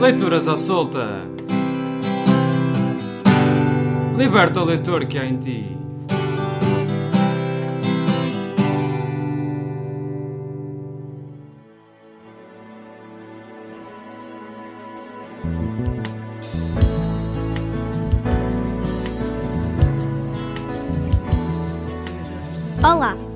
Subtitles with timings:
[0.00, 1.28] Leituras à solta.
[4.16, 5.79] Liberta o leitor que há em ti.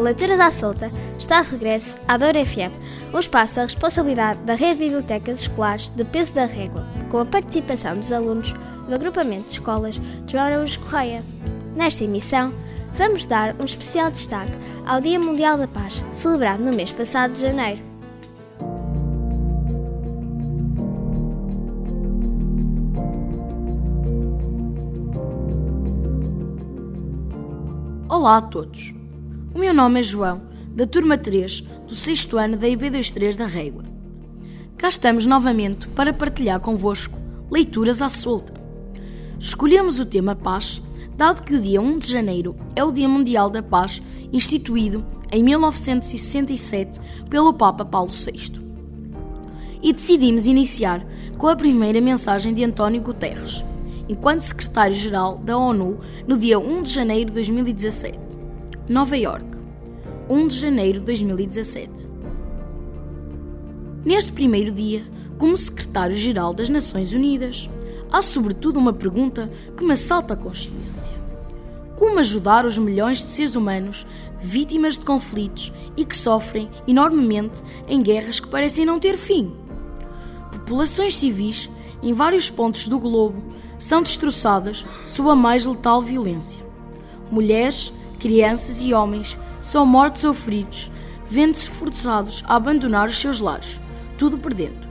[0.05, 2.70] Leituras à Solta está de regresso à Doura FM,
[3.14, 7.24] um espaço da responsabilidade da Rede de Bibliotecas Escolares de Peso da Régua, com a
[7.24, 8.52] participação dos alunos
[8.87, 11.23] do agrupamento de escolas de Araújo Correia.
[11.75, 12.52] Nesta emissão,
[12.92, 14.52] vamos dar um especial destaque
[14.84, 17.80] ao Dia Mundial da Paz, celebrado no mês passado de janeiro.
[28.06, 29.03] Olá a todos!
[29.54, 30.42] O meu nome é João,
[30.74, 33.84] da turma 3 do 6 ano da IB23 da Régua.
[34.77, 37.16] Cá estamos novamente para partilhar convosco
[37.48, 38.52] leituras à solta.
[39.38, 40.83] Escolhemos o tema Paz,
[41.16, 44.02] dado que o dia 1 de janeiro é o Dia Mundial da Paz,
[44.33, 46.98] instituído em 1967
[47.30, 48.61] pelo Papa Paulo VI.
[49.80, 51.06] E decidimos iniciar
[51.39, 53.62] com a primeira mensagem de António Guterres,
[54.08, 58.33] enquanto secretário-geral da ONU no dia 1 de janeiro de 2017.
[58.86, 59.46] Nova York,
[60.28, 62.06] 1 de janeiro de 2017.
[64.04, 65.02] Neste primeiro dia,
[65.38, 67.70] como secretário-geral das Nações Unidas,
[68.12, 71.14] há sobretudo uma pergunta que me assalta a consciência:
[71.96, 74.06] como ajudar os milhões de seres humanos
[74.42, 79.50] vítimas de conflitos e que sofrem enormemente em guerras que parecem não ter fim?
[80.52, 81.70] Populações civis
[82.02, 83.42] em vários pontos do globo
[83.78, 86.62] são destroçadas sob a mais letal violência.
[87.30, 87.90] Mulheres,
[88.25, 90.91] crianças e homens são mortos ou feridos,
[91.28, 93.78] vendo-se forçados a abandonar os seus lares,
[94.17, 94.89] tudo perdendo.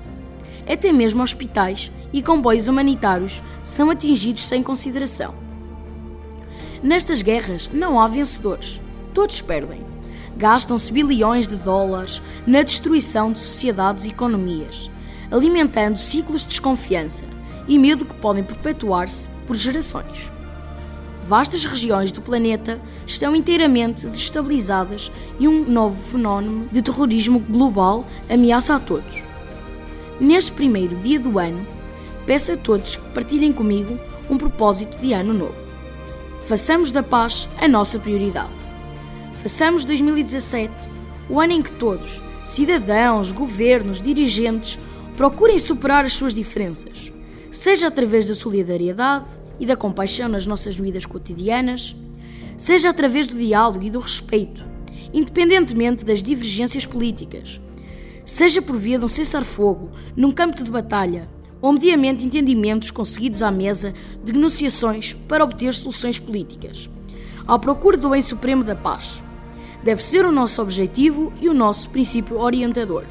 [0.72, 5.34] Até mesmo hospitais e comboios humanitários são atingidos sem consideração.
[6.84, 8.80] Nestas guerras não há vencedores,
[9.16, 9.82] todos perdem.
[10.38, 14.92] Gastam-se bilhões de dólares na destruição de sociedades e economias,
[15.32, 17.26] alimentando ciclos de desconfiança
[17.68, 20.32] e medo que podem perpetuar-se por gerações
[21.28, 28.76] vastas regiões do planeta estão inteiramente destabilizadas e um novo fenómeno de terrorismo global ameaça
[28.76, 29.24] a todos.
[30.20, 31.66] Neste primeiro dia do ano,
[32.26, 33.98] peço a todos que partilhem comigo
[34.30, 35.56] um propósito de ano novo.
[36.48, 38.52] Façamos da paz a nossa prioridade.
[39.42, 40.72] Façamos 2017
[41.30, 44.78] o ano em que todos, cidadãos, governos, dirigentes,
[45.16, 47.12] procurem superar as suas diferenças,
[47.52, 49.26] seja através da solidariedade,
[49.60, 51.96] e da compaixão nas nossas vidas cotidianas,
[52.58, 54.64] seja através do diálogo e do respeito,
[55.14, 57.60] independentemente das divergências políticas,
[58.26, 61.30] seja por via de um cessar-fogo num campo de batalha
[61.62, 63.94] ou mediamente entendimentos conseguidos à mesa
[64.24, 66.90] de negociações para obter soluções políticas,
[67.48, 69.24] à procura do bem supremo da paz.
[69.84, 73.04] Deve ser o nosso objetivo e o nosso princípio orientador.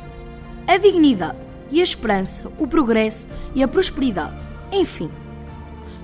[0.66, 1.38] A dignidade
[1.70, 4.36] e a esperança, o progresso e a prosperidade,
[4.70, 5.10] enfim,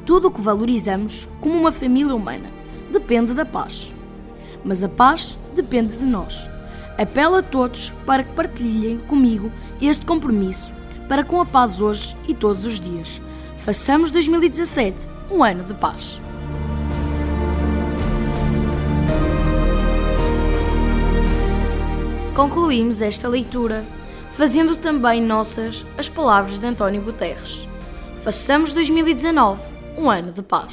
[0.09, 2.49] tudo o que valorizamos como uma família humana
[2.91, 3.95] depende da paz.
[4.65, 6.49] Mas a paz depende de nós.
[6.97, 9.53] Apelo a todos para que partilhem comigo
[9.83, 10.73] este compromisso
[11.11, 13.21] para com a paz hoje e todos os dias.
[13.59, 16.19] Façamos 2017 um ano de paz.
[22.35, 23.85] Concluímos esta leitura
[24.33, 27.69] fazendo também nossas as palavras de António Guterres.
[28.25, 30.73] Façamos 2019 um ano de paz.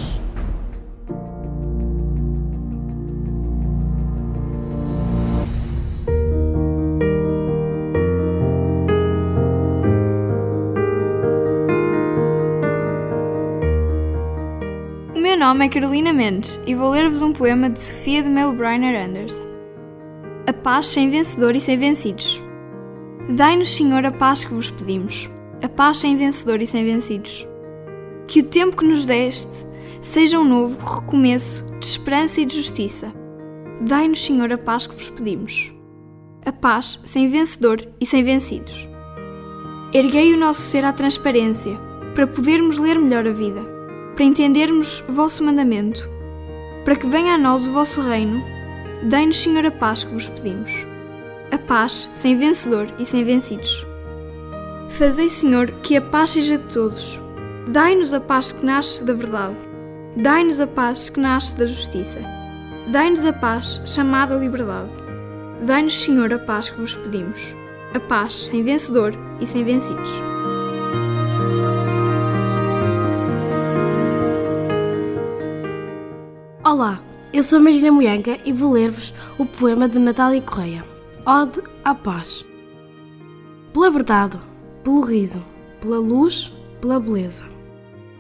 [15.16, 19.08] O meu nome é Carolina Mendes e vou ler-vos um poema de Sofia de Melbriner
[19.08, 19.44] Anderson.
[20.46, 22.40] A paz sem vencedor e sem vencidos.
[23.28, 25.28] Dai-nos, Senhor, a paz que vos pedimos,
[25.64, 27.48] a paz sem vencedor e sem vencidos.
[28.28, 29.66] Que o tempo que nos deste
[30.02, 33.14] seja um novo recomeço de esperança e de justiça.
[33.82, 35.72] Dai-nos, Senhor, a paz que vos pedimos.
[36.46, 38.88] A paz sem vencedor e sem vencidos.
[39.94, 41.78] Erguei o nosso ser à transparência,
[42.14, 43.62] para podermos ler melhor a vida,
[44.16, 46.10] para entendermos vosso mandamento,
[46.84, 48.44] para que venha a nós o vosso reino.
[49.04, 50.72] Dai-nos, Senhor, a paz que vos pedimos.
[51.52, 53.86] A paz sem vencedor e sem vencidos.
[54.90, 57.20] Fazei, Senhor, que a paz seja de todos,
[57.68, 59.56] Dai-nos a paz que nasce da verdade.
[60.18, 62.20] Dai-nos a paz que nasce da justiça.
[62.92, 64.92] Dai-nos a paz chamada liberdade.
[65.66, 67.56] Dai-nos, Senhor, a paz que vos pedimos.
[67.96, 70.12] A paz sem vencedor e sem vencidos.
[76.64, 77.02] Olá,
[77.34, 80.86] eu sou Marina Moianca e vou ler-vos o poema de Natália Correia,
[81.26, 82.46] Ode à Paz.
[83.74, 84.40] Pela verdade,
[84.84, 85.42] pelo riso,
[85.82, 87.55] pela luz, pela beleza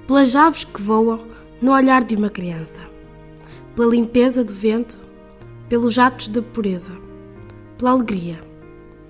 [0.07, 1.25] pelas aves que voam
[1.61, 2.81] no olhar de uma criança,
[3.75, 4.99] pela limpeza do vento,
[5.69, 6.93] pelos atos de pureza,
[7.77, 8.41] pela alegria,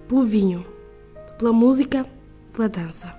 [0.08, 0.66] pelo vinho,
[1.38, 2.06] pela música,
[2.54, 3.14] pela dança,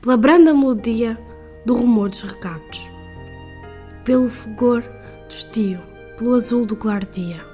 [0.00, 1.18] pela branda melodia
[1.64, 2.90] do rumor dos recados
[4.04, 5.80] pelo fulgor do estio,
[6.18, 7.44] pelo azul do claro dia,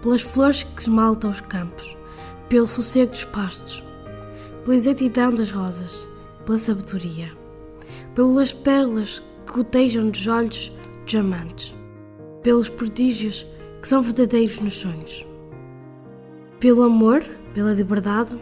[0.00, 1.96] pelas flores que esmaltam os campos,
[2.48, 3.84] pelo sossego dos pastos,
[4.64, 6.08] pela exatidão das rosas,
[6.46, 7.30] pela sabedoria,
[8.14, 10.72] pelas pérolas que gotejam dos olhos
[11.04, 11.74] dos amantes,
[12.42, 13.46] pelos prodígios
[13.80, 15.26] que são verdadeiros nos sonhos,
[16.58, 17.24] pelo amor,
[17.54, 18.38] pela liberdade,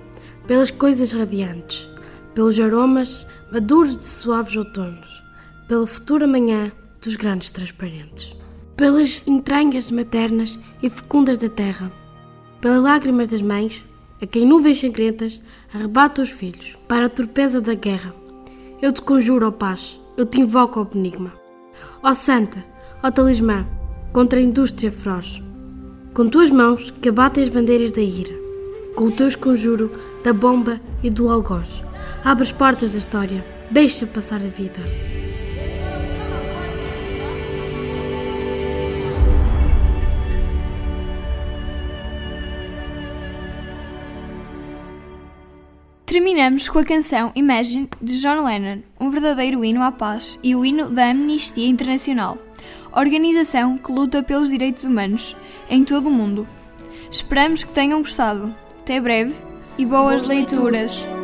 [0.46, 1.88] pelas coisas radiantes,
[2.34, 5.22] pelos aromas maduros de suaves outonos,
[5.68, 6.72] pela futura manhã
[7.02, 8.34] dos grandes transparentes.
[8.76, 11.90] Pelas entranhas maternas e fecundas da terra,
[12.60, 13.84] pelas lágrimas das mães,
[14.22, 15.42] a quem nuvens sangrentas
[15.74, 18.14] arrebata os filhos, para a torpeza da guerra.
[18.80, 21.32] Eu te conjuro, ó paz, eu te invoco, ó benigma.
[22.00, 22.64] Ó santa,
[23.02, 23.66] ó talismã,
[24.12, 25.42] contra a indústria feroz.
[26.14, 28.34] Com tuas mãos que abatem as bandeiras da ira,
[28.94, 29.90] com o teu conjuro
[30.22, 31.68] da bomba e do algoz.
[32.24, 34.78] Abre as portas da história, deixa passar a vida.
[46.08, 50.64] Terminamos com a canção Imagine de John Lennon, um verdadeiro hino à paz e o
[50.64, 52.38] hino da Amnistia Internacional,
[52.94, 55.36] organização que luta pelos direitos humanos
[55.68, 56.48] em todo o mundo.
[57.10, 58.54] Esperamos que tenham gostado.
[58.80, 59.34] Até breve
[59.76, 61.02] e boas, boas leituras.
[61.02, 61.17] Imagina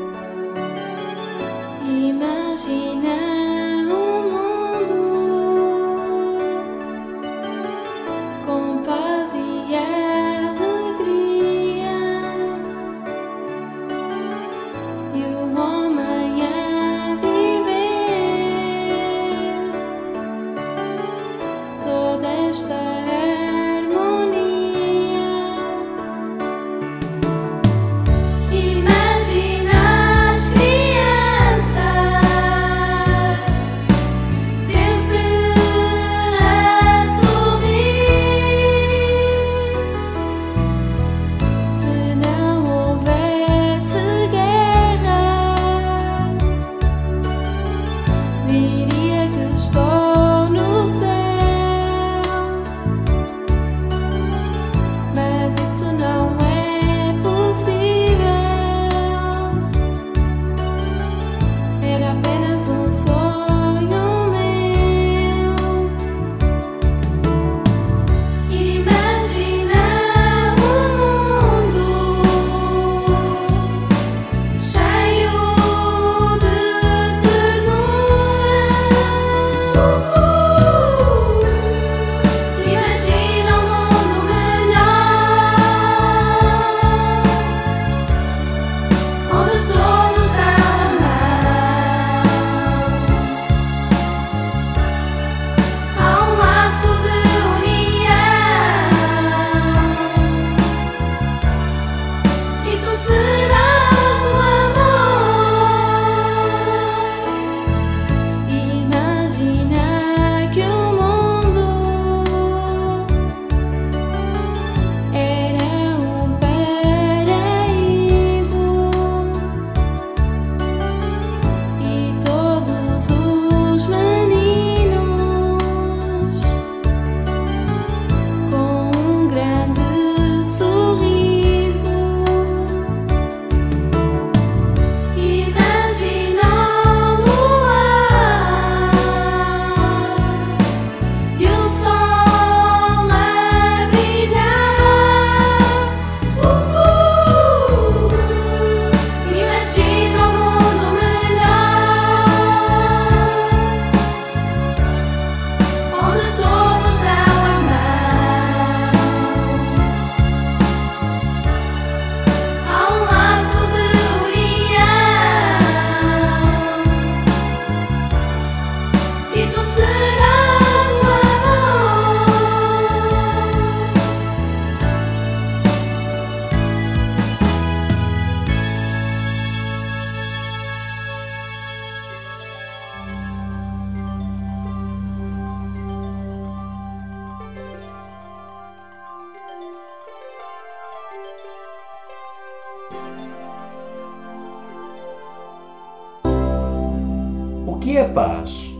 [198.15, 198.73] paz?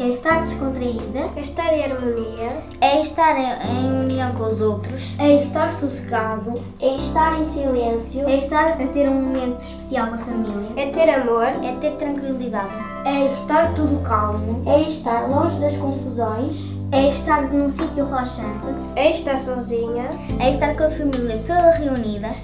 [0.00, 5.34] É estar descontraída, É estar em harmonia, é estar em, união com os outros, é
[5.34, 10.18] estar sossegado, é estar em silêncio, é estar a ter um momento especial com a
[10.18, 12.72] família, é ter amor, é ter tranquilidade,
[13.04, 19.10] é estar tudo calmo, é estar longe das confusões, é estar num sítio relaxante, é
[19.10, 21.97] estar sozinha, é estar com a família toda reunida,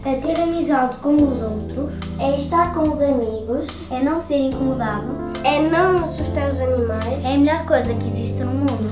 [0.05, 5.33] é ter amizade com os outros, é estar com os amigos, é não ser incomodado,
[5.43, 8.91] é não assustar os animais, é a melhor coisa que existe no mundo.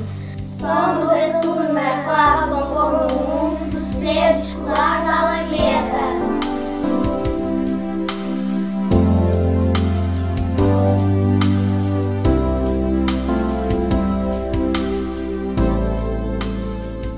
[0.62, 6.22] Somos a turma 4.1 do Centro Escolar da Alameda.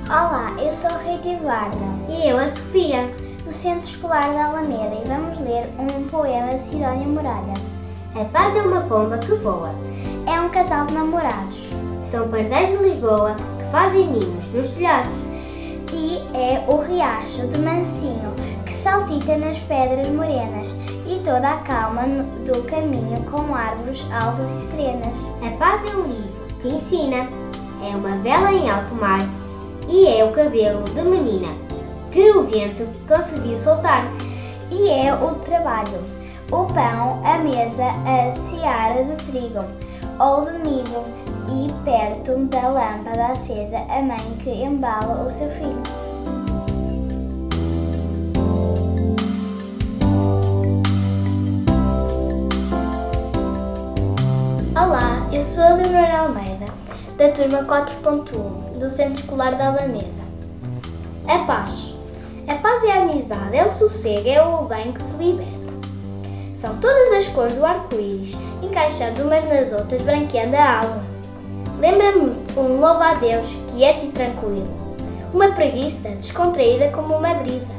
[0.09, 1.77] Olá, eu sou a Rita Eduarda
[2.09, 3.24] E eu, a Sofia.
[3.65, 7.55] Centro Escolar da Alameda e vamos ler um poema de Sidónia Muralha.
[8.15, 9.75] A paz é uma pomba que voa.
[10.27, 11.71] É um casal de namorados
[12.03, 15.15] São pardais de Lisboa que fazem ninhos nos telhados.
[15.95, 18.35] e é o riacho de Mansinho
[18.67, 20.69] que saltita nas pedras morenas
[21.07, 22.03] e toda a calma
[22.45, 25.17] do caminho com árvores altas e serenas.
[25.41, 27.27] A paz é um livro que ensina.
[27.83, 29.21] É uma vela em alto mar.
[29.89, 31.65] E é o cabelo de menina
[32.15, 34.09] que o vento conseguiu soltar.
[34.71, 35.99] E é o trabalho,
[36.47, 39.65] o pão, a mesa, a seara de trigo
[40.21, 41.05] ou de milho
[41.51, 45.83] e perto da lâmpada acesa a mãe que embala o seu filho.
[54.77, 56.67] Olá, eu sou a Leonora Almeida,
[57.19, 60.25] da turma 4.1 do Centro Escolar da Alameda.
[61.27, 61.94] A paz.
[62.47, 65.55] A paz é a amizade, é o sossego, é o bem que se liberta.
[66.55, 71.05] São todas as cores do arco-íris, encaixando umas nas outras, branqueando a alma.
[71.79, 74.69] Lembra-me um louvo a Deus, quieto e tranquilo.
[75.33, 77.75] Uma preguiça, descontraída como uma brisa.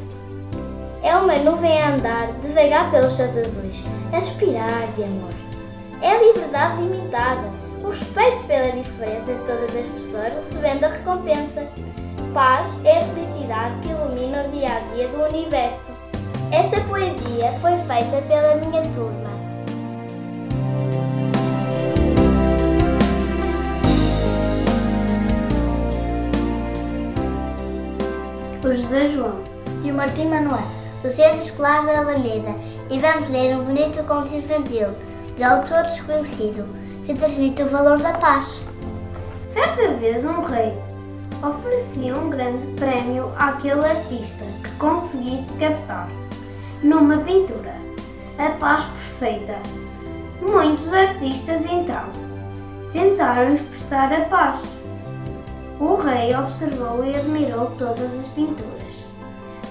[1.03, 5.33] É uma nuvem a andar devagar pelos céus azuis, a respirar de amor.
[6.01, 7.49] É a liberdade limitada,
[7.83, 11.84] o respeito pela diferença de todas as pessoas recebendo a recompensa.
[12.35, 15.93] Paz é a felicidade que ilumina o dia a dia do universo.
[16.51, 19.29] Esta poesia foi feita pela minha turma.
[28.61, 29.41] O José João
[29.85, 30.59] e o Martim Manuel.
[31.01, 32.53] do Centro Escolar da Alameda
[32.91, 34.89] e vamos ler um bonito conto infantil
[35.37, 36.67] de autor desconhecido
[37.05, 38.61] que transmite o valor da paz.
[39.45, 40.73] Certa vez um rei
[41.43, 46.09] oferecia um grande prémio àquele artista que conseguisse captar
[46.83, 47.73] numa pintura
[48.37, 49.55] a paz perfeita.
[50.41, 52.03] Muitos artistas então
[52.91, 54.59] tentaram expressar a paz.
[55.79, 58.93] O rei observou e admirou todas as pinturas,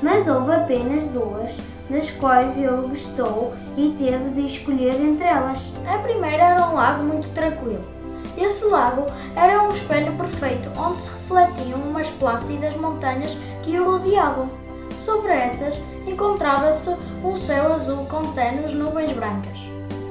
[0.02, 1.56] mas houve apenas duas
[1.88, 5.72] das quais ele gostou e teve de escolher entre elas.
[5.86, 7.93] A primeira era um lago muito tranquilo.
[8.36, 14.48] Esse lago era um espelho perfeito onde se refletiam umas plácidas montanhas que o rodeavam.
[14.98, 19.58] Sobre essas encontrava-se um céu azul com tênues nuvens brancas.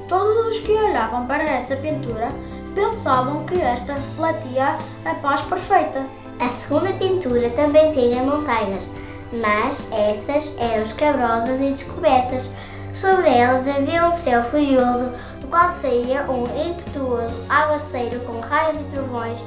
[0.08, 2.28] Todos os que olhavam para essa pintura
[2.74, 6.04] pensavam que esta refletia a paz perfeita.
[6.40, 8.90] A segunda pintura também tinha montanhas,
[9.32, 12.50] mas essas eram escabrosas e descobertas.
[12.92, 15.12] Sobre elas havia um céu furioso,
[15.58, 19.42] saía um impetuoso aguaceiro com raios e trovões.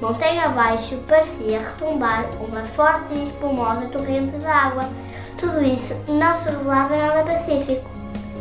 [0.00, 4.88] Montanha abaixo parecia retumbar uma forte e espumosa torrente de água.
[5.36, 7.90] Tudo isso não se revelava nada pacífico.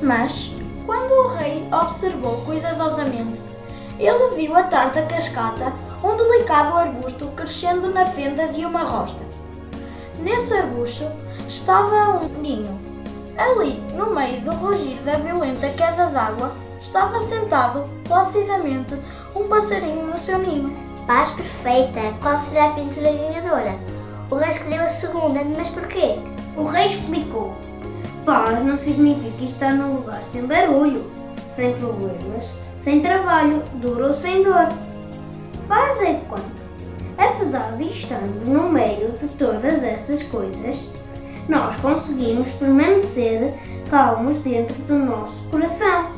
[0.02, 0.52] Mas,
[0.86, 3.42] quando o rei observou cuidadosamente,
[3.98, 9.24] ele viu a tarta cascata um delicado arbusto crescendo na fenda de uma rosta.
[10.20, 11.06] Nesse arbusto
[11.48, 12.80] estava um ninho.
[13.36, 18.96] Ali, no meio do rugir da violenta queda d'água, estava sentado placidamente
[19.36, 20.76] um passarinho no seu ninho.
[21.06, 23.76] Paz perfeita, qual será a pintura ganhadora?
[24.30, 26.20] O rei escolheu a segunda, mas porquê?
[26.58, 27.56] O rei explicou:
[28.26, 31.10] Paz não significa estar num lugar sem barulho,
[31.50, 32.44] sem problemas,
[32.78, 34.68] sem trabalho, duro ou sem dor.
[35.68, 36.52] Paz é quando,
[37.18, 40.90] apesar de estarmos no meio de todas essas coisas,
[41.48, 43.54] nós conseguimos permanecer
[43.90, 46.17] calmos dentro do nosso coração.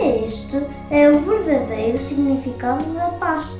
[0.00, 3.58] Este é o verdadeiro significado da paz.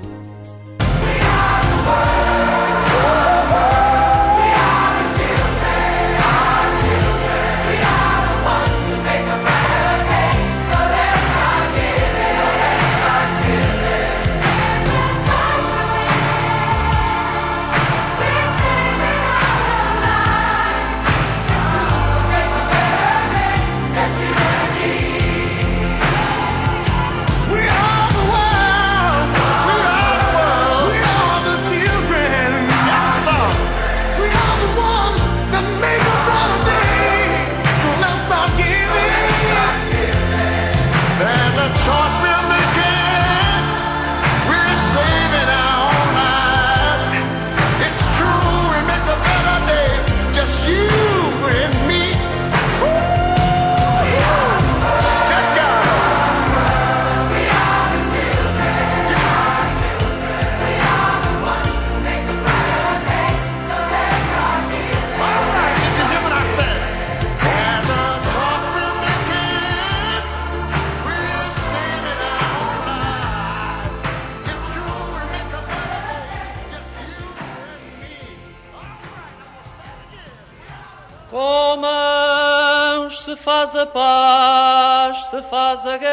[83.59, 86.09] Faz a paz, se faz a guerra.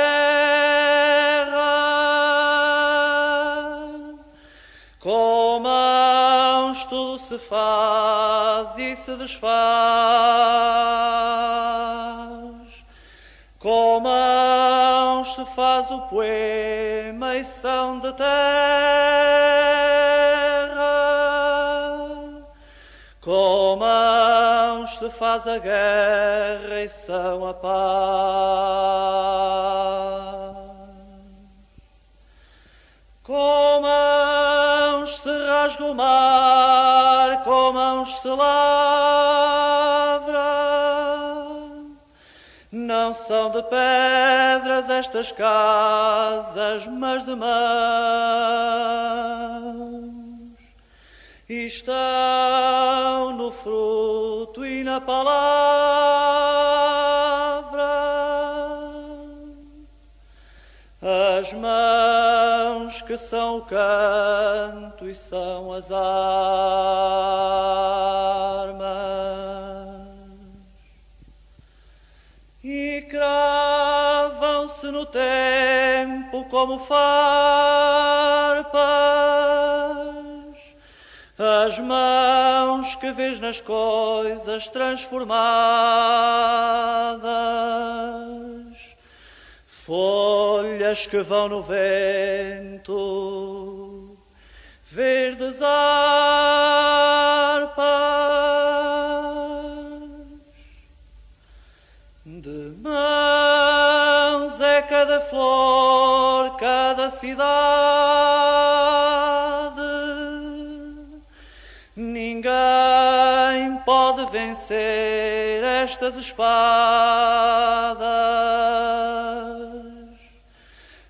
[4.99, 9.45] Com mãos tudo se faz e se desfaz.
[13.59, 19.64] Com mãos se faz o poema e são de terra.
[25.05, 27.75] Se faz a guerra e são a paz.
[33.23, 38.45] Com mãos se rasga o mar, com mãos se lavra.
[42.71, 47.55] Não são de pedras estas casas, mas de mãos.
[51.47, 54.54] E estão no fruto
[54.85, 55.25] e na palavra.
[61.01, 66.05] As mãos que são o canto e são as armas.
[72.63, 77.05] E cravam-se no tempo como farpas.
[81.37, 86.15] As mãos que vês nas coisas transformadas
[89.85, 92.97] folhas que vão no vento,
[94.83, 95.75] verdes harpas.
[102.25, 108.64] De mãos é cada flor, cada cidade.
[114.35, 116.45] Vencer estas espadas.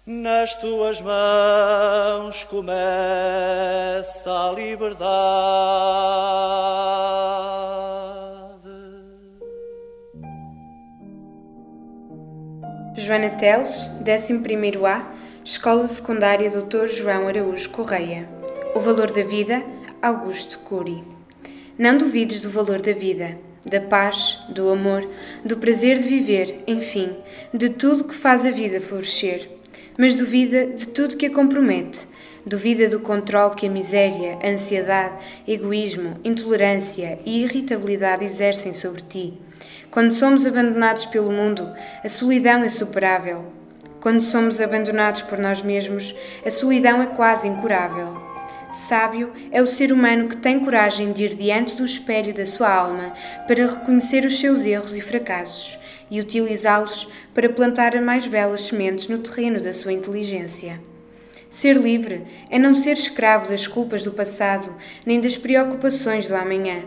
[0.06, 2.70] Nas tuas mãos começa
[4.30, 5.06] a liberdade.
[12.96, 15.12] Joana Teles, 11º A,
[15.44, 16.90] Escola Secundária Dr.
[16.90, 18.30] João Araújo Correia.
[18.76, 19.64] O valor da vida,
[20.00, 21.15] Augusto Cury.
[21.78, 25.06] Não duvides do valor da vida, da paz, do amor,
[25.44, 27.14] do prazer de viver, enfim,
[27.54, 29.50] de tudo que faz a vida florescer.
[29.98, 32.08] Mas duvida de tudo que a compromete.
[32.46, 39.34] Duvida do controle que a miséria, a ansiedade, egoísmo, intolerância e irritabilidade exercem sobre ti.
[39.92, 43.52] Quando somos abandonados pelo mundo, a solidão é superável.
[44.00, 48.25] Quando somos abandonados por nós mesmos, a solidão é quase incurável.
[48.76, 52.70] Sábio é o ser humano que tem coragem de ir diante do espelho da sua
[52.70, 53.14] alma
[53.48, 55.80] para reconhecer os seus erros e fracassos
[56.12, 60.82] e utilizá-los para plantar mais belas sementes no terreno da sua inteligência.
[61.50, 66.84] Ser livre é não ser escravo das culpas do passado nem das preocupações do amanhã.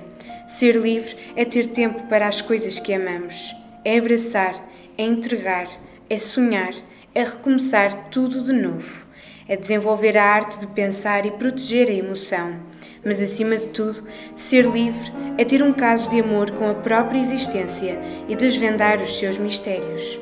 [0.47, 3.57] Ser livre é ter tempo para as coisas que amamos.
[3.83, 4.63] É abraçar,
[4.99, 5.67] é entregar,
[6.11, 6.75] é sonhar,
[7.15, 9.08] é recomeçar tudo de novo.
[9.49, 12.57] É desenvolver a arte de pensar e proteger a emoção.
[13.03, 14.05] Mas, acima de tudo,
[14.37, 19.17] ser livre é ter um caso de amor com a própria existência e desvendar os
[19.17, 20.19] seus mistérios.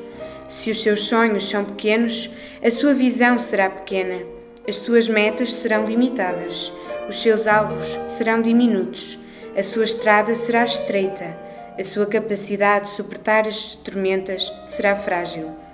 [0.47, 2.29] Se os seus sonhos são pequenos,
[2.63, 4.23] a sua visão será pequena,
[4.65, 6.71] as suas metas serão limitadas,
[7.09, 9.19] os seus alvos serão diminutos,
[9.57, 11.37] a sua estrada será estreita,
[11.77, 15.66] a sua capacidade de suportar as tormentas será frágil.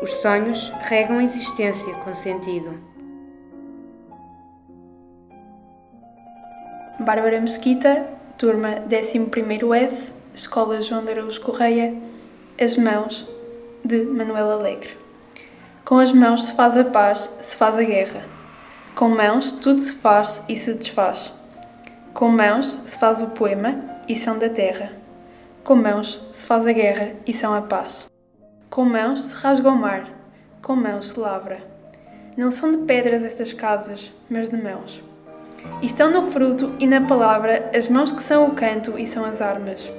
[0.00, 2.70] Os sonhos regam a existência com sentido.
[7.00, 8.08] Bárbara Mesquita,
[8.38, 12.00] turma 11º F, Escola João de Araújo Correia,
[12.60, 13.26] As Mãos,
[13.84, 14.96] de Manuel Alegre.
[15.84, 18.24] Com as mãos se faz a paz, se faz a guerra.
[18.94, 21.32] Com mãos tudo se faz e se desfaz.
[22.14, 24.92] Com mãos se faz o poema e são da terra.
[25.64, 28.06] Com mãos se faz a guerra e são a paz.
[28.70, 30.06] Com mãos se rasga o mar,
[30.60, 31.58] com mãos se lavra.
[32.36, 35.02] Não são de pedras estas casas, mas de mãos.
[35.82, 39.40] Estão no fruto e na palavra as mãos que são o canto e são as
[39.40, 39.90] armas.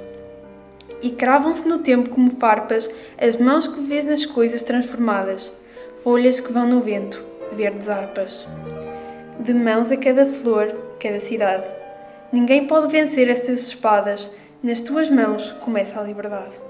[1.02, 2.88] E cravam-se no tempo como farpas
[3.20, 5.52] as mãos que vês nas coisas transformadas,
[6.04, 7.20] folhas que vão no vento,
[7.52, 8.46] verdes harpas.
[9.40, 11.68] De mãos a cada flor, cada cidade.
[12.32, 14.30] Ninguém pode vencer estas espadas,
[14.62, 16.69] nas tuas mãos começa a liberdade.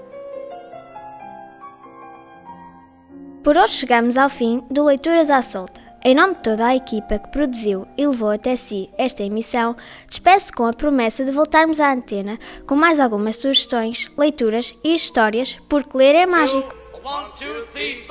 [3.43, 5.81] Por hoje chegamos ao fim do Leituras à Solta.
[6.03, 9.75] Em nome de toda a equipa que produziu e levou até si esta emissão,
[10.07, 15.57] despeço com a promessa de voltarmos à antena com mais algumas sugestões, leituras e histórias,
[15.67, 16.75] porque ler é mágico.
[17.03, 18.05] One, two, three.